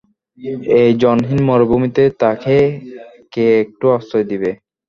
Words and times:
এই 0.79 0.91
জনহীন 1.01 1.39
মরুভূমিতে 1.47 2.03
তাকে 2.21 2.55
কে 3.33 3.45
একটু 3.63 3.85
আশ্রয় 3.97 4.25
দিবে? 4.31 4.51